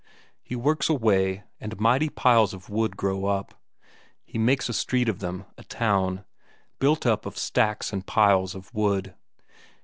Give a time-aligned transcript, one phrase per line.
[0.41, 3.53] He works away, and mighty piles of wood grow up;
[4.25, 6.25] he makes a street of them, a town,
[6.79, 9.13] built up of stacks and piles of wood.